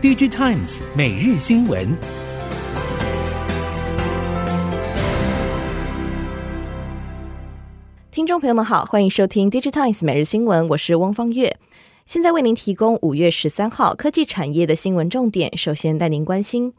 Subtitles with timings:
[0.00, 1.88] DigiTimes 每日新闻，
[8.12, 11.56] 听众朋友们好，欢迎收听 DigiTimes 每日新闻，我是汪方月，
[12.06, 15.58] 现在为您提供五月十三号科技产业的新闻重点。
[15.58, 16.72] 首先带您关心，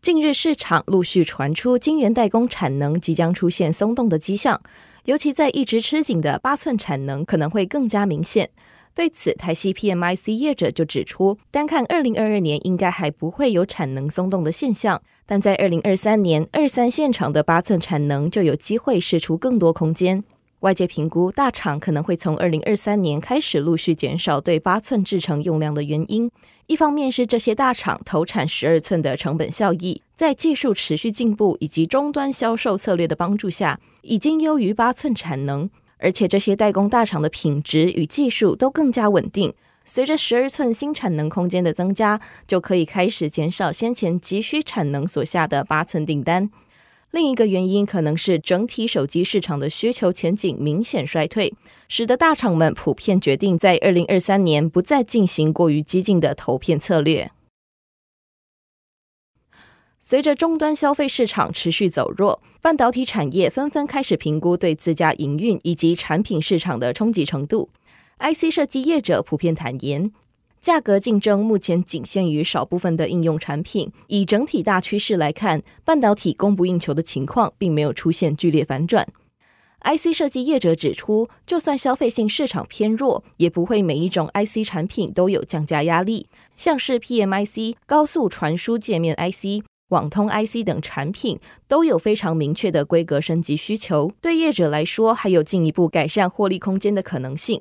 [0.00, 4.62] 近日市场陆续传出晶圆代工产能即将出现松动的迹象，
[5.06, 8.48] 尤其在一直吃紧的八寸产能可能会更加明显。
[8.94, 20.24] 对此，台矽 PMIC 业者就指出，单看二零二二年应该还不会有产能松动的现象，但在二零二三年，二三线厂的八寸产能就有机会释出更多空间。
[20.60, 26.30] 外界评估，大厂可能会从二零二三年开始陆续减少对八寸制程用量的原因，
[26.66, 35.70] 一方面是这些大厂投产十二寸的成本效益，在技术持续进步以及终端销售策略的帮助下，已经优于八寸产能。
[36.00, 39.52] 而且这些代工大厂的品质与技术都更加稳定，
[39.84, 46.50] 随着十二寸新产能空间的增加，就可以开始减少先前急需产能所下的八寸订单。
[47.10, 51.52] 另一个原因可能是整体手机市场的需求前景明显衰退，
[51.88, 57.32] 使得大厂们普遍决定在二零二三年不再进行过于激进的投片策略。
[60.02, 67.68] 随着终端消费市场持续走弱，半导体产业纷纷开始评估对自家营运以及产品市场的冲击程度。
[68.18, 70.10] IC 设计业者普遍坦言，
[70.58, 73.92] 价格竞争目前仅限于少部分的应用产品。
[74.06, 79.06] 以整体大趋势来看，半导体供不应求的情况并没有出现剧烈反转。
[79.82, 86.26] IC 设计业者指出，就算消费性市场偏弱，也不会每一种 IC 产品都有降价压力。
[86.56, 89.62] 像是 PMIC 高速传输界面 IC。
[89.90, 91.38] 网通 IC 等产品
[91.68, 97.60] 都有非常明确的规格升级需求，对业者来说还有进一步改善获利空间的可能性。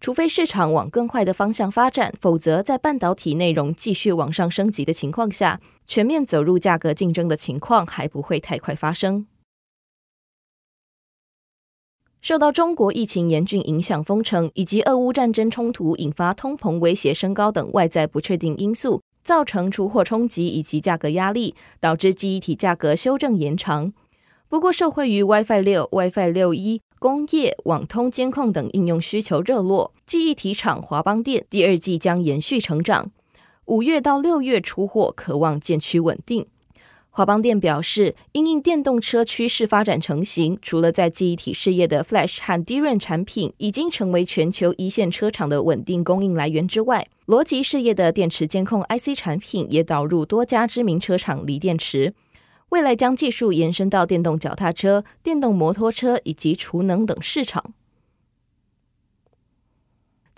[0.00, 9.26] 除非市场往更快的方向发展，否则在半导体内容继续往上升级的情况下，全面走入价格竞争的情况还不会太快发生。
[12.20, 19.00] 受到中国疫情严峻影响，封城以及俄乌战争冲突引发通膨威胁升高等外在不确定因素。
[19.28, 23.92] 造成出货冲击以及价格压力，导致记忆体价格修正延长。
[24.48, 33.10] 不过，受惠于 WiFi 六、WiFi 六一、工业、网通监控等应用需求热络，记忆体厂华邦电第二季将延续成长。
[33.66, 36.46] 五月到六月出货可望渐趋稳定。
[37.10, 52.14] 华邦电表示，因应电动车趋势发展成型，除了在记忆体事业的 Flash 和 DRAM 产品已经成为全球一线车厂的稳定供应来源之外，逻辑事业的电池监控 IC 产品也导入多家知名车厂锂电池，
[52.68, 57.72] 未来将技术延伸到电动脚踏车、电动摩托车以及储能等市场。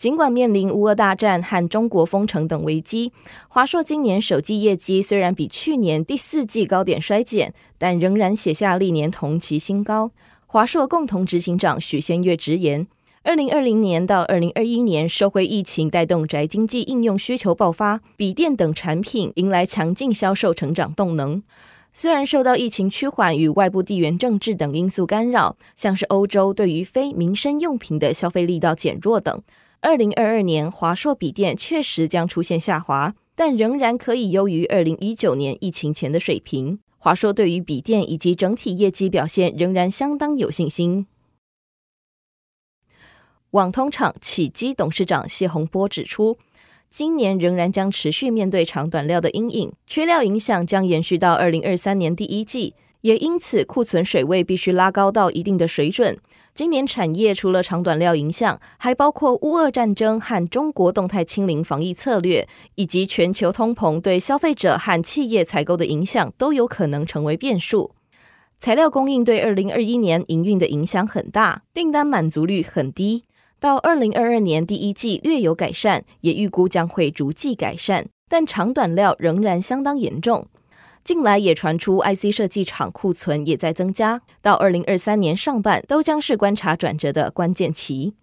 [0.01, 3.13] 尽管面临乌俄大战和中国封城等危机，
[3.49, 10.11] 华硕今年首季业绩虽然比去年第四季高点衰减，但仍然写下历年同期新高。
[10.47, 12.87] 华硕共同执行长许先月直言，
[13.25, 21.43] 二零二零年到二零二一年，受惠疫情带动宅经济应用需求爆发，笔电等产品迎来强劲销售成长动能。
[21.93, 29.43] 虽然受到疫情趋缓与外部地缘政治等因素干扰，像是欧洲对于非民生用品的消费力道减弱等。
[29.83, 36.81] 二零二二年，华硕笔电确实将出现下滑，但仍然可以优于二零一九年疫情前的水平。
[36.99, 41.07] 华硕对于笔电以及整体业绩表现仍然相当有信心。
[43.53, 46.37] 网通厂启基董事长谢宏波指出，
[46.91, 52.75] 今年仍然将持续面对长短料的阴影，缺料影响将延续到二零二三年第一季。
[53.03, 56.19] 也因此，库存水位必须拉高到一定的水准。
[56.53, 67.93] 今年产业除了长短料影响，还包括乌俄战争和中国动态清零防疫策略，以及全球通膨对消费者和企业采购的影响，都有可能成为变数。
[68.59, 73.23] 材料供应对二零二一年营运的影响很大，订单满足率很低。
[73.59, 80.47] 到二零二二年第一季略有改善，也预估将会逐季改善，但长短料仍然相当严重。
[81.03, 88.15] 近来也传出 IC 设计厂库存也在增加，到二零二三年上半都将是观察转折的关键期。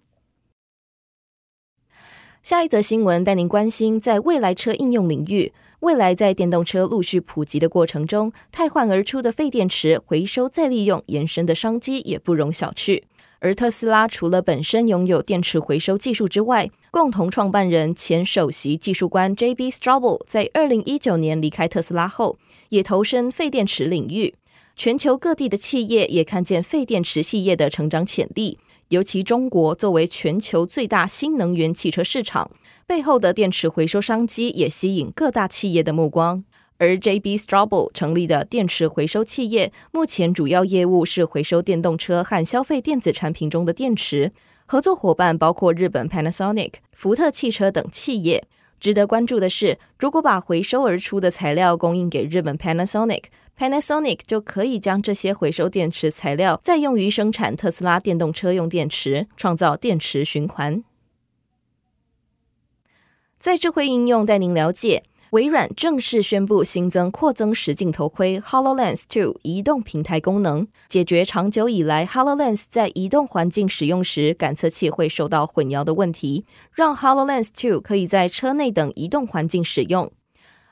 [2.43, 5.51] 下一则新闻带您关心，在未来车应用领域，
[5.81, 13.03] 未来在电动车陆续普及的过程中，汰换而出的废电池回收再利用延伸的商机也不容小觑。
[13.39, 19.69] 而特斯拉除了本身拥有电池回收技术之外，共同创办人前首席技术官 J.B.
[19.69, 22.37] Straubel 在二零一九年离开特斯拉后，
[22.69, 24.33] 也投身废电池领域。
[24.75, 32.51] 全球各地的企业也看见废电池系业的成长潜力，尤其中国作为全球最大新能源汽车市场，
[32.85, 36.43] 背后的电池回收商机也吸引各大企业的目光。
[36.79, 44.31] 而 JB Straubel 成立的电池回收企业，目前主要业务是回收电动车和消费电子产品中的电池，
[44.65, 48.47] 合作伙伴包括日本 Panasonic、福特汽车等企业。
[48.79, 60.83] 值得关注的是，如果把回收而出的材料供应给日本 Panasonic，Panasonic 就可以将这些回收电池材料再用于生产特斯拉电动车用电池，创造电池循环。
[63.39, 65.03] 在智慧应用带您了解。
[65.31, 80.09] 微软正式宣布新增扩增实境头盔 HoloLens 2移动平台功能，解决长久以来 HoloLens 在移动环境使用时感测器会受到混淆的问题，让 HoloLens 2可以在车内等移动环境使用。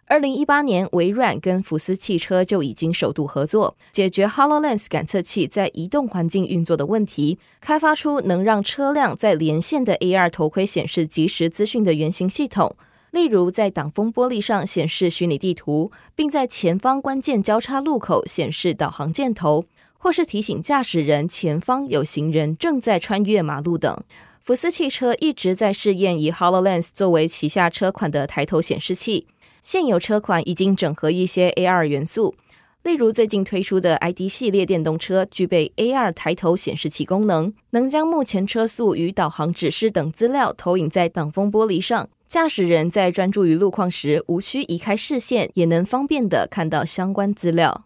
[0.08, 12.78] 二零一八年，微软跟福斯汽车就已经首度合作，解决 HoloLens 感测器在移动环境运作的问题，开发出能让车辆在连线的 AR 头盔显示即时资讯的原型系统。
[13.16, 19.64] 例如，在挡风玻璃上显示虚拟地图，并在前方关键交叉路口显示导航箭头，
[19.98, 24.04] 或是提醒驾驶人前方有行人正在穿越马路等。
[24.42, 29.26] 福斯汽车一直在试验以 HoloLens 作为旗下车款的抬头显示器，
[29.62, 32.36] 现有车款已经整合一些 AR 元素，
[32.84, 42.10] 例如最近推出的 ID 系列电动车具备 AR 抬头显示器功能，能将目前车速与导航指示等资料投影在挡风玻璃上。
[42.28, 47.86] 驾驶人在专注于路况时，无需移开视线，也能方便地看到相关资料。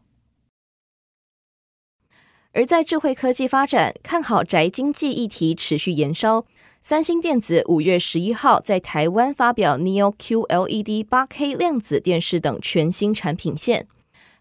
[2.54, 6.46] 而在智慧科技发展，看好宅经济议题持续延烧。
[6.82, 13.88] 三星电子五月十一号在台湾发表 Neo QLED 八 K 量子电视等全新产品线。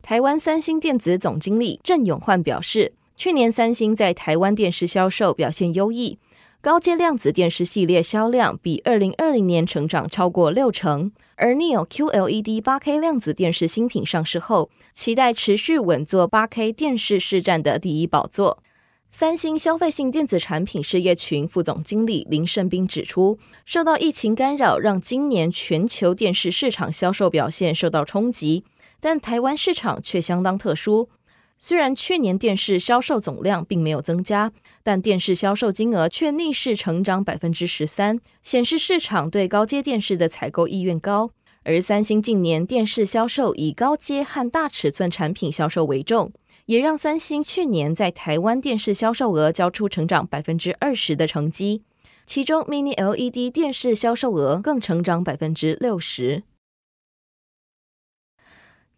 [0.00, 6.18] 台湾三星电子总经理郑永焕表示，去年三星在台湾电视销售表现优异。
[6.60, 18.58] 高阶量子电视系列销量比二零二零年成长超过六成，而 Neo QLED 八 K 量子电视新品上市后，期待持续稳坐八 K 电视市占的第一宝座。
[19.08, 28.64] 三星消费性电子产品事业群副总经理林胜斌指出，受到疫情干扰，让今年全球电视市场销售表现受到冲击，
[28.98, 31.08] 但台湾市场却相当特殊。
[31.60, 34.52] 虽然去年电视销售总量并没有增加，
[34.84, 41.32] 但电视销售金额却逆势成长百分之十三，显示市场对高阶电视的采购意愿高。
[41.64, 46.32] 而三星近年电视销售以高阶和大尺寸产品销售为重，
[46.66, 51.82] 也让三星去年在台湾电视销售额交出成长百分之二十的成绩，
[52.24, 56.44] 其中 Mini LED 电视销售额更成长百分之六十。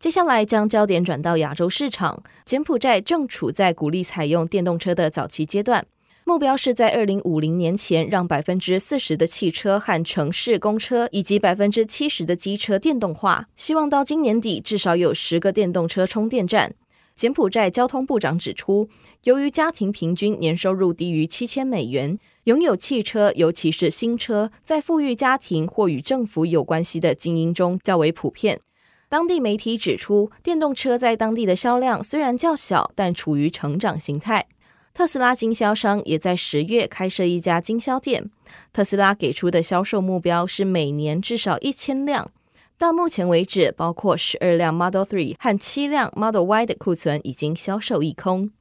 [0.00, 5.86] 接下来将焦点转到亚洲市场，柬埔寨正处在鼓励采用电动车的早期阶段，
[6.24, 16.74] 目标是在二零五零年前让百分之四十的汽车和城市公车以及百分之七十的机车电动化，希望到今年底至少有十个电动车充电站。
[17.14, 18.88] 柬埔寨交通部长指出，
[19.24, 28.62] 由于家庭平均年收入低于七千美元，拥有汽车，尤其是新车，在富裕家庭或与政府有关系的精英中较为普遍。
[29.10, 34.46] 当地媒体指出，电动车在当地的销量虽然较小，但处于成长形态。
[34.94, 38.30] 特斯拉经销商也在十月开设一家经销店。
[38.72, 42.30] 特斯拉给出的销售目标是每年至少一千辆。
[42.78, 48.52] 到目前为止，包括十二辆 Model 3和七辆 Model Y 的库存已经销售一空。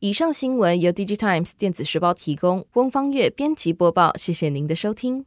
[0.00, 4.14] 以上新闻由 DigiTimes 电子时报提供，翁方月编辑播报。
[4.18, 5.24] 谢谢您的收听。